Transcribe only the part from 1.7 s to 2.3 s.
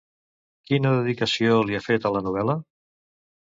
ha fet a la